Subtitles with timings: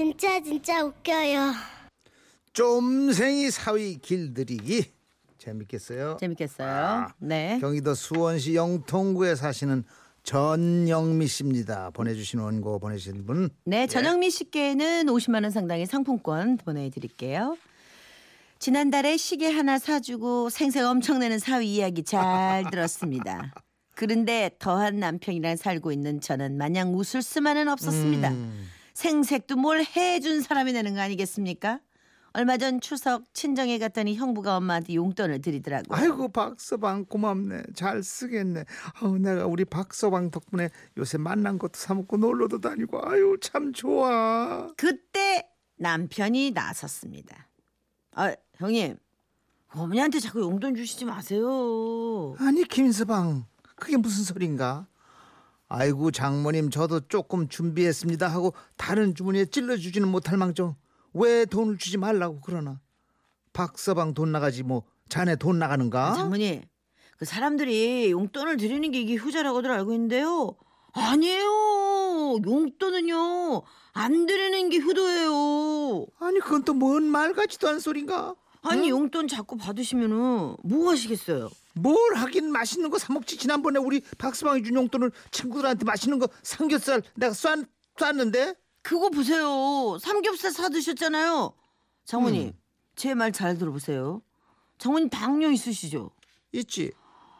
[0.00, 1.54] 진짜 진짜 웃겨요.
[2.52, 4.92] 쫌생이 사위 길들이기
[5.38, 6.18] 재밌겠어요?
[6.20, 6.68] 재밌겠어요.
[6.68, 7.56] 아, 네.
[7.62, 9.84] 경기도 수원시 영통구에 사시는
[10.22, 11.92] 전영미 씨입니다.
[11.94, 13.48] 보내주신 원고 보내신 분.
[13.64, 17.56] 네, 전영미 씨께는 50만 원 상당의 상품권 보내드릴게요.
[18.58, 23.50] 지난달에 시계 하나 사주고 생색 엄청 내는 사위 이야기 잘 들었습니다.
[23.94, 28.28] 그런데 더한 남편이랑 살고 있는 저는 마냥 웃을 수만은 없었습니다.
[28.28, 31.80] 음, 생색도 뭘 해준 사람이 되는 거 아니겠습니까?
[32.32, 35.98] 얼마 전 추석 친정에 갔더니 형부가 엄마한테 용돈을 드리더라고요.
[35.98, 37.62] 아이고 박서방 고맙네.
[37.74, 38.64] 잘 쓰겠네.
[38.94, 44.68] 아우 내가 우리 박서방 덕분에 요새 만난 것도 사 먹고 놀러도 다니고 아유 참 좋아.
[44.78, 47.48] 그때 남편이 나섰습니다.
[48.12, 48.96] 아, 형님.
[49.68, 52.34] 어머니한테 자꾸 용돈 주시지 마세요.
[52.38, 53.44] 아니 김서방
[53.76, 54.86] 그게 무슨 소린가?
[55.68, 60.76] 아이고 장모님 저도 조금 준비했습니다 하고 다른 주머니에 찔러주지는 못할 망정
[61.12, 62.80] 왜 돈을 주지 말라고 그러나
[63.52, 66.14] 박서방 돈 나가지 뭐 자네 돈 나가는가?
[66.14, 66.62] 장모님,
[67.16, 70.54] 그 사람들이 용돈을 드리는 게 이게 효자라고들 알고 있는데요.
[70.92, 72.38] 아니에요.
[72.44, 73.62] 용돈은요.
[73.92, 76.06] 안 드리는 게 효도예요.
[76.18, 78.34] 아니 그건 또 뭔 말 같지도 않은 소린가?
[78.62, 81.48] 아니 용돈 자꾸 받으시면은 뭐 하시겠어요?
[81.76, 87.02] 뭘 하긴 맛있는 거 사 먹지 지난번에 우리 박서방이 준 용돈을 친구들한테 맛있는 거 삼겹살
[87.14, 87.48] 내가 쐈,
[87.98, 89.98] 쐈는데 그거 보세요.
[90.00, 91.52] 삼겹살 사 드셨잖아요.
[92.04, 92.52] 장모님, 음.
[92.94, 94.22] 제말 잘 들어보세요.
[94.78, 96.10] 장모님 당뇨 있으시죠?
[96.52, 96.92] 있지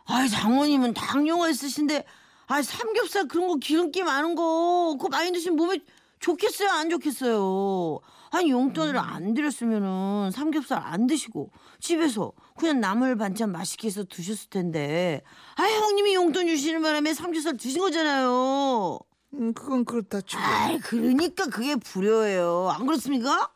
[0.05, 2.05] 아이 장모님은 당뇨가 있으신데
[2.47, 5.79] 아 삼겹살 그런 거 기름기 많은 거 그거 많이 드시면 몸에
[6.27, 6.69] 좋겠어요?
[6.71, 8.01] 안 좋겠어요?
[8.33, 15.23] 아니 용돈을 안 드렸으면은 삼겹살 안 드시고 집에서 그냥 나물 반찬 맛있게 해서 드셨을 텐데.
[15.55, 18.99] 아 형님이 용돈 주시는 바람에 삼겹살 드신 거잖아요.
[19.35, 22.71] 음, 그건 그렇다 치고 아이 그러니까 그게 불효예요.
[22.71, 23.53] 안 그렇습니까?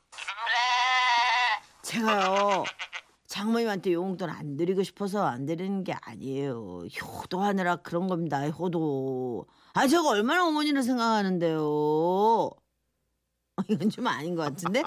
[1.82, 2.64] 제가요
[3.26, 6.82] 장모님한테 용돈 안 드리고 싶어서 안 드리는 게 아니에요.
[7.00, 12.50] 효도하느라 그런 겁니다 효도 아 제가 얼마나 어머니를 생각하는데요
[13.68, 14.82] 이건 좀 아닌 것 같은데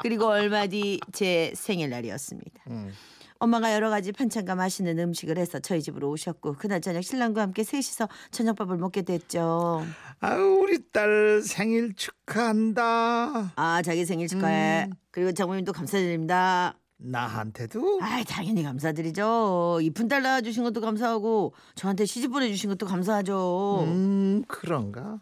[0.00, 2.92] 그리고 얼마 뒤 제 생일날이었습니다 음.
[3.38, 8.08] 엄마가 여러 가지 반찬과 맛있는 음식을 해서 저희 집으로 오셨고 그날 저녁 신랑과 함께 셋이서
[8.30, 9.84] 저녁밥을 먹게 됐죠.
[10.20, 14.84] 아유 우리 딸 생일 축하한다 아 자기 생일 축하해.
[14.86, 14.92] 음.
[15.10, 16.74] 그리고 장모님도 감사드립니다.
[16.96, 18.00] 나한테도?
[18.02, 19.80] 아 당연히 감사드리죠.
[19.82, 23.84] 이쁜 딸 낳아주신 것도 감사하고 저한테 시집 보내주신 것도 감사하죠.
[23.86, 25.20] 음 그런가?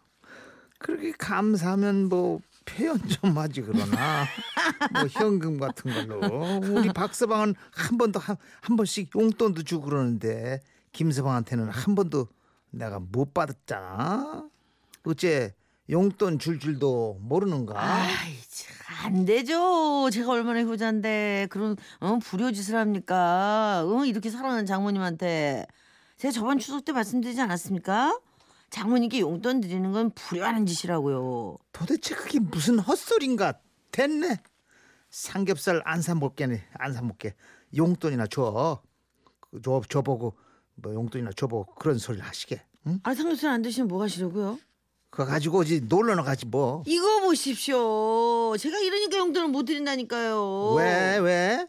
[0.78, 4.24] 그렇게 감사하면 뭐 표현 좀 하지 그러나?
[4.92, 6.58] 뭐 현금 같은 걸로.
[6.58, 10.60] 우리 박서방은 한 번도 한, 한 번씩 용돈도 주고 그러는데
[10.92, 12.28] 김서방한테는 한 번도
[12.70, 14.48] 내가 못 받았잖아.
[15.04, 15.54] 어째
[15.91, 20.09] 용돈 줄 줄도 모르는가 아이 참, 안 되죠.
[20.10, 23.82] 제가 얼마나 효자인데 그런 어, 불효짓을 합니까?
[23.87, 25.66] 어, 이렇게 사랑하는 장모님한테
[26.19, 28.19] 제가 저번 추석 때 말씀드리지 않았습니까?
[28.70, 31.59] 장모님께 용돈 드리는 건 불효하는 짓이라고요.
[31.72, 33.54] 도대체 그게 무슨 헛소린가
[33.91, 34.38] 됐네
[35.10, 37.34] 삼겹살 안 사 먹게 안사 먹게
[37.76, 38.81] 용돈이나 줘.
[39.50, 40.37] 그줘 줘보고
[40.76, 42.62] 뭐 용돈이나 줘보고 그런 소리를 하시게.
[42.87, 43.00] 응?
[43.03, 44.59] 아 삼겹살 안 드시면 뭐 하시려고요?
[45.12, 46.82] 그거 가지고 어디 놀러나 가지 뭐.
[46.86, 48.56] 이거 보십시오.
[48.58, 50.72] 제가 이러니까 용돈을 못 드린다니까요.
[50.78, 51.66] 왜 왜?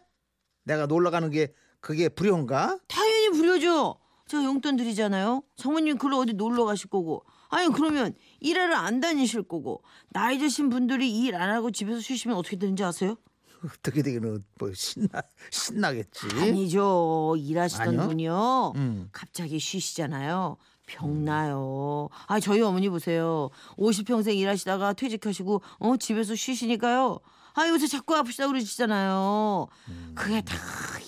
[0.64, 2.78] 내가 놀러 가는 게 그게 불효인가?
[2.88, 3.98] 당연히 불효죠.
[4.28, 5.42] 제가 용돈 드리잖아요.
[5.56, 7.22] 장모님 그걸 어디 놀러 가실 거고.
[7.50, 9.82] 아니 그러면 일하러 안 다니실 거고.
[10.08, 13.16] 나이 드신 분들이 일 안 하고 집에서 쉬시면 어떻게 되는지 아세요?
[13.62, 16.28] 어떻게 되기는 뭐 신나 신나겠지.
[16.40, 17.34] 아니죠.
[17.38, 18.08] 일하시던 아니요?
[18.08, 18.72] 분이요.
[18.76, 19.08] 음.
[19.12, 20.56] 갑자기 쉬시잖아요.
[20.86, 22.08] 병나요.
[22.26, 23.50] 아, 저희 어머니 보세요.
[23.78, 27.20] 50평생 일하시다가 퇴직하시고, 어, 집에서 쉬시니까요.
[27.54, 29.68] 아, 요새 자꾸 아프시다고 그러시잖아요.
[30.14, 30.54] 그게 다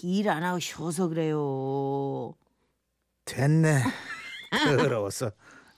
[0.03, 2.35] 일 안 하고 쉬어서 그래요.
[3.25, 3.83] 됐네.
[4.77, 5.33] 더러워서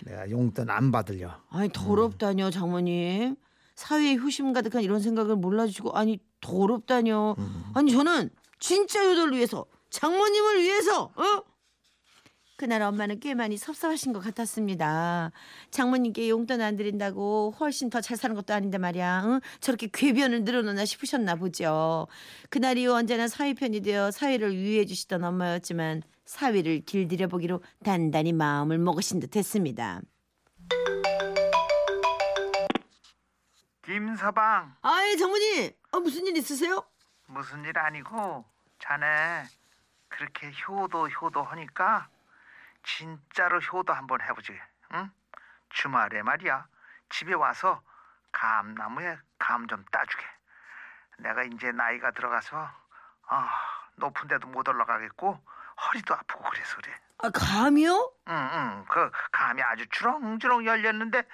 [0.05, 1.31] 내가 용돈 안 받으려.
[1.51, 3.37] 아니, 더럽다뇨, 장모님.
[3.75, 7.37] 사회에 효심 가득한 이런 생각을 몰라주시고, 아니, 더럽다뇨.
[7.75, 8.29] 아니, 저는
[8.59, 11.43] 진짜 효도를 위해서, 장모님을 위해서, 어?
[12.59, 15.31] 그날 엄마는 꽤 많이 섭섭하신 것 같았습니다.
[15.71, 19.23] 장모님께 용돈 안 드린다고 훨씬 더 잘 사는 것도 아닌데 말이야.
[19.27, 19.41] 응?
[19.61, 22.09] 저렇게 궤변을 늘어놓나 싶으셨나 보죠.
[22.51, 28.77] 그날 이후 언제나 사위 편이 되어 사위를 위해 주시던 엄마였지만 사위를 길들여 보기로 단단히 마음을
[28.79, 30.01] 먹으신 듯 했습니다.
[33.85, 36.83] 김서방 아이 장모님, 아, 무슨 일 있으세요?
[37.29, 38.45] 무슨 일 아니고
[38.81, 39.45] 자네
[40.09, 42.09] 그렇게 효도 효도 하니까
[42.97, 44.59] 진짜로 효도 한번 해보지.
[44.95, 45.11] 응?
[45.71, 46.67] 주말에 말이야
[47.11, 47.83] 집에 와서
[48.33, 50.25] 감나무에 감 좀 따주게.
[51.19, 52.71] 내가 이제 나이가 들어가서
[53.29, 53.51] 아,
[53.97, 55.39] 높은 데도 못 올라가겠고
[55.87, 56.95] 허리도 아프고 그래서 그래.
[57.19, 58.13] 아 감이요?
[58.29, 58.85] 응, 응.
[58.89, 61.25] 그 감이 아주 주렁주렁 열렸는데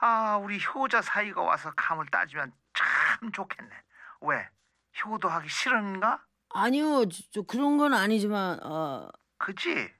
[0.00, 3.70] 아, 우리 효자 사이가 와서 감을 따주면 참 좋겠네.
[4.22, 4.48] 왜?
[5.04, 6.22] 효도하기 싫은가?
[6.54, 9.08] 아니요 저, 저 그런 건 아니지만 어,
[9.38, 9.92] 그지?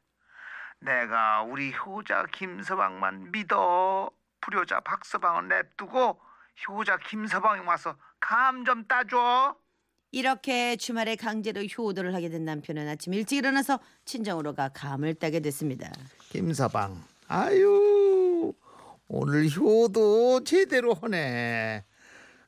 [0.81, 4.11] 내가 우리 효자 김서방만 믿어.
[4.41, 6.19] 불효자 박서방은 냅두고
[6.69, 9.57] 효자 김서방이 와서 감 좀 따줘.
[10.13, 15.91] 이렇게 주말에 강제로 효도를 하게 된 남편은 아침 일찍 일어나서 친정으로 가 감을 따게 됐습니다.
[16.31, 18.53] 김서방, 아유
[19.09, 21.85] 오늘 효도 제대로 하네.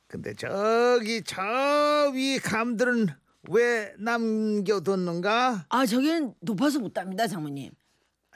[0.08, 3.06] 근데 저기 저 위 감들은
[3.50, 5.66] 왜 남겨뒀는가?
[5.68, 7.70] 아 저기는 높아서 못 답니다 장모님.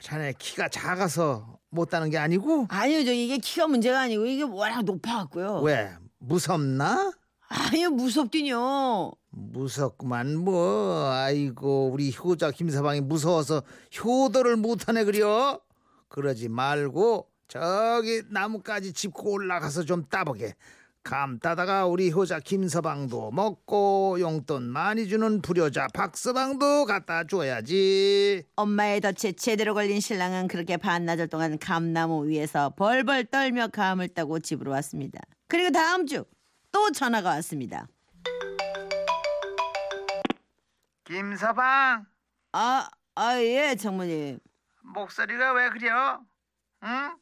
[0.01, 4.83] 자네 키가 작아서 못 따는 게 아니고 아니요 저 이게 키가 문제가 아니고 이게 워낙
[4.83, 5.61] 높아갖고요.
[5.61, 7.11] 왜 무섭나?
[7.49, 9.11] 아니요 무섭긴요.
[9.29, 13.63] 무섭구만 뭐 아이고 우리 효자 김서방이 무서워서
[14.03, 15.59] 효도를 못하네 그려
[16.09, 20.55] 그러지 말고 저기 나무까지 짚고 올라가서 좀 따보게
[21.07, 29.31] 감 따다가 우리 효자 김서방도 먹고 용돈 많이 주는 불효자 박서방도 갖다 줘야지 엄마의 덫에
[29.33, 35.19] 제대로 걸린 신랑은 그렇게 반나절 동안 감나무 위에서 벌벌 떨며 감을 따고 집으로 왔습니다.
[35.47, 36.25] 그리고 다음 주
[36.71, 37.87] 또 전화가 왔습니다.
[41.05, 42.05] 김서방
[42.51, 44.39] 아, 아, 예, 장모님.
[44.83, 46.21] 목소리가 왜 그려?
[46.83, 47.17] 응?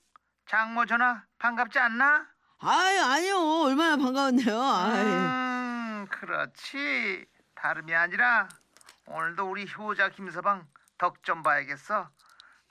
[0.49, 2.27] 장모 전화 반갑지 않나?
[2.67, 3.37] 아유, 아니요.
[3.65, 4.59] 얼마나 반가운데요.
[4.59, 5.05] 아유.
[5.05, 7.25] 음, 그렇지.
[7.53, 8.49] 다름이 아니라
[9.05, 10.67] 오늘도 우리 효자 김서방
[10.97, 12.09] 덕 좀 봐야겠어.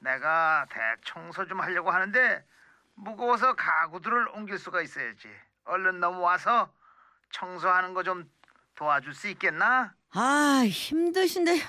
[0.00, 2.44] 내가 대청소 좀 하려고 하는데
[2.94, 5.29] 무거워서 가구들을 옮길 수가 있어야지.
[5.64, 6.73] 얼른 넘어와서
[7.32, 8.29] 청소하는 거 좀
[8.75, 9.94] 도와줄 수 있겠나?
[10.12, 11.61] 아, 힘드신데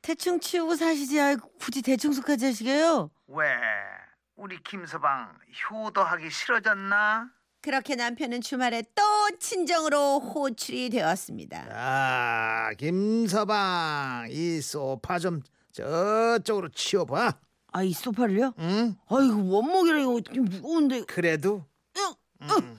[0.00, 1.20] 대충 치우고 사시지.
[1.20, 3.10] 아이, 굳이 대청소까지 하시게요?
[3.28, 3.58] 왜?
[4.36, 5.38] 우리 김서방
[5.70, 7.28] 효도하기 싫어졌나?
[7.64, 9.02] 그렇게 남편은 주말에 또
[9.38, 11.70] 친정으로 호출이 되었습니다.
[11.70, 15.40] 자, 김서방 이 소파 좀
[15.72, 17.32] 저쪽으로 치워봐.
[17.72, 18.52] 아, 이 소파를요?
[18.58, 18.96] 응?
[19.08, 21.04] 아이고, 원목이라 이거 어떻게 무거운데.
[21.04, 21.64] 그래도
[21.96, 22.76] 응, 응.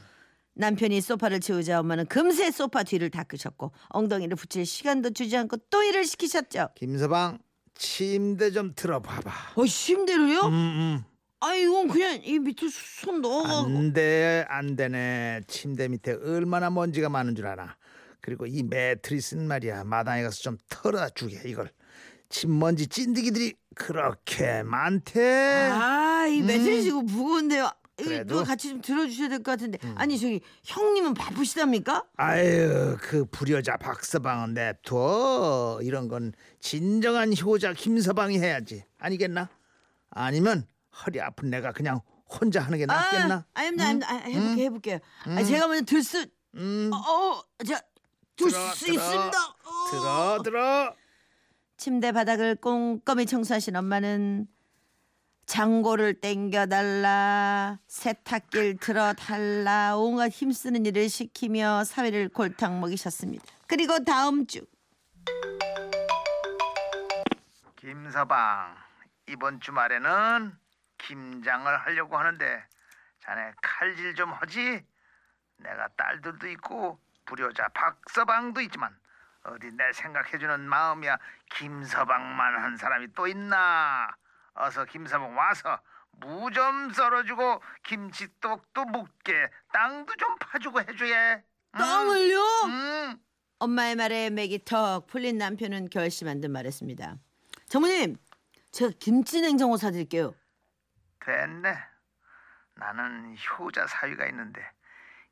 [0.53, 6.05] 남편이 소파를 치우자 엄마는 금세 소파 뒤를 닦으셨고 엉덩이를 붙일 시간도 주지 않고 또 일을
[6.05, 6.69] 시키셨죠.
[6.75, 7.39] 김서방
[7.73, 9.31] 침대 좀 들어봐봐.
[9.55, 10.41] 어, 침대로요?
[10.41, 11.03] 음, 음.
[11.41, 13.67] 아, 이건 그냥 이 밑에 손 넣어가고.
[13.67, 15.41] 안돼 안 되네.
[15.47, 17.75] 침대 밑에 얼마나 먼지가 많은 줄 알아.
[18.21, 21.69] 그리고 이 매트리스는 말이야 마당에 가서 좀 털어주게 이걸.
[22.29, 25.69] 침먼지 찐득이들이 그렇게 많대.
[25.71, 27.69] 아, 이 매트리스 이거 무거운데요.
[27.99, 28.33] 이거 그래도?
[28.33, 29.77] 누가 같이 좀 들어주셔야 될 것 같은데.
[29.95, 32.05] 아니 저기 형님은 바쁘시답니까?
[32.17, 39.49] 아유 그 불효자 박서방은 냅둬 이런 건 진정한 효자 김서방이 해야지 아니겠나?
[40.09, 40.65] 아니면
[41.03, 43.35] 허리 아픈 내가 그냥 혼자 하는 게 낫겠나?
[43.35, 44.07] 아, 아닙니다, 아닙니다.
[44.09, 44.99] 아, 해볼게, 해볼게요.
[45.25, 46.25] 아, 제가 먼저 들 수,
[46.55, 47.79] 음 어, 어, 자,
[48.35, 48.93] 들 들어, 수 들어.
[48.93, 49.37] 있습니다.
[49.37, 49.91] 어.
[49.91, 50.95] 들어 들어
[51.77, 54.47] 침대 바닥을 꼼꼼히 청소하신 엄마는
[55.45, 63.45] 장고를 땡겨달라 세탁기를 틀어달라 온갖 힘쓰는 일을 시키며 사회를 골탕 먹이셨습니다.
[63.67, 64.65] 그리고 다음 주
[67.75, 68.75] 김서방
[69.27, 70.57] 이번 주말에는
[71.05, 72.63] 김장을 하려고 하는데
[73.19, 74.83] 자네 칼질 좀 하지?
[75.57, 78.95] 내가 딸들도 있고 불효자 박서방도 있지만
[79.43, 81.17] 어디 내 생각해주는 마음이야
[81.55, 84.07] 김서방만 한 사람이 또 있나?
[84.55, 85.79] 어서 김서방 와서
[86.17, 91.35] 무 좀 썰어주고 김치떡도 묵게 땅도 좀 파주고 해줘야.
[91.35, 91.41] 응?
[91.73, 92.39] 땅을요?
[92.67, 93.17] 응.
[93.59, 97.17] 엄마의 말에 맥이 턱 풀린 남편은 결심한 듯 말했습니다.
[97.67, 98.15] 장모님,
[98.71, 100.33] 제가 김치 냉장고 사드릴게요.
[101.25, 101.75] 됐네.
[102.75, 104.61] 나는 효자 사위가 있는데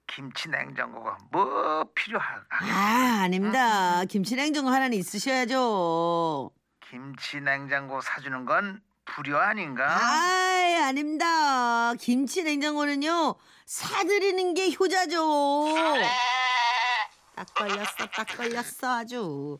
[0.07, 2.65] 김치 냉장고가 뭐 필요할까?
[2.65, 4.03] 아, 아닙니다.
[4.05, 6.51] 김치 냉장고 하나는 있으셔야죠.
[6.89, 9.85] 김치 냉장고 사주는 건 불효 아닌가?
[9.85, 11.93] 아, 아닙니다.
[11.95, 13.35] 김치 냉장고는요
[13.65, 15.65] 사드리는 게 효자죠.
[17.35, 19.59] 딱 걸렸어, 딱 걸렸어 아주.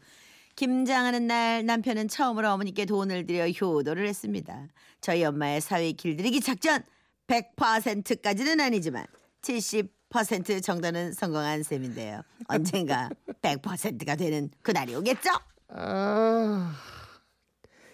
[0.55, 4.67] 김장하는 날 남편은 처음으로 어머니께 돈을 들여 효도를 했습니다.
[5.01, 6.83] 저희 엄마의 사위 길들이기 작전
[7.27, 9.05] 100%까지는 아니지만
[9.41, 12.21] 70% 정도는 성공한 셈인데요.
[12.47, 13.09] 언젠가
[13.41, 15.29] 100%가 되는 그날이 오겠죠?
[15.69, 16.75] 아,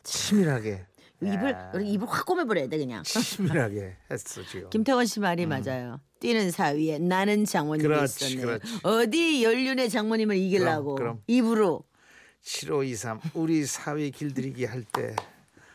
[0.03, 0.85] 치밀하게
[1.21, 3.03] 입을 입을 확 꼬매버려야 돼 그냥.
[3.03, 4.69] 치밀하게 했어 지금.
[4.71, 5.99] 김태원 씨 말이 맞아요.
[6.19, 7.95] 뛰는 사위에 나는 장모님이 음.
[7.95, 8.41] 그렇지, 있었네.
[8.41, 8.79] 그렇지.
[8.83, 11.23] 어디 연륜의 장모님을 이기려고 그럼, 그럼.
[11.27, 11.83] 입으로
[12.41, 15.15] 7523 우리 사위 길들이기 할 때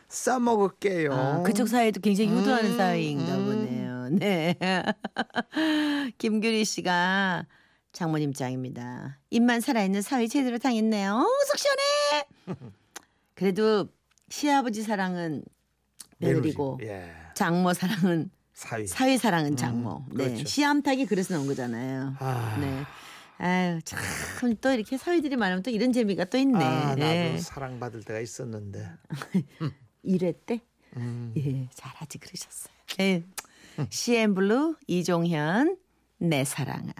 [0.07, 1.13] 써먹을게요.
[1.13, 3.45] 아, 그쪽 사회도 굉장히 효도하는 음, 사회인가 음.
[3.45, 4.09] 보네요.
[4.11, 4.55] 네.
[6.17, 7.45] 김규리 씨가
[7.91, 9.17] 장모님 짱입니다.
[9.29, 11.15] 입만 살아있는 사위 제대로 당했네요.
[11.15, 12.25] 어, 속 시원해.
[13.35, 13.87] 그래도
[14.29, 15.43] 시아버지 사랑은
[16.19, 16.87] 며느리고 며느리.
[16.93, 17.11] 예.
[17.35, 18.87] 장모 사랑은 사위.
[18.87, 20.05] 사위 사랑은 장모.
[20.13, 20.25] 네.
[20.25, 20.45] 그렇죠.
[20.45, 22.15] 씨암탉이 그래서 나온 거잖아요.
[22.19, 22.57] 아.
[22.61, 22.83] 네.
[23.37, 23.99] 아유 참
[24.61, 26.63] 또 이렇게 사위들이 많으면 또 이런 재미가 또 있네.
[26.63, 27.37] 아, 나도 네.
[27.39, 28.87] 사랑받을 때가 있었는데.
[30.03, 30.61] 이랬대.
[30.97, 31.33] 음.
[31.37, 32.73] 예, 잘하지 그러셨어요.
[32.99, 33.23] 예.
[33.89, 35.77] CN블루 이종현
[36.19, 36.93] 내 사랑아.